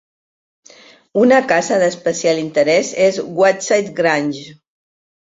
Una 1.23 1.41
casa 1.51 1.75
d'especial 1.83 2.41
interès 2.43 2.89
és 3.09 3.19
Woodside 3.41 3.93
Grange. 4.01 4.47